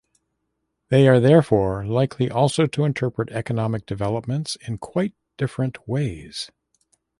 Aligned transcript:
They 0.89 1.07
are 1.07 1.19
therefore 1.19 1.85
likely 1.85 2.27
also 2.27 2.65
to 2.65 2.85
interpret 2.85 3.29
economic 3.31 3.85
developments 3.85 4.57
in 4.67 4.79
quite 4.79 5.13
different 5.37 5.87
ways. 5.87 6.49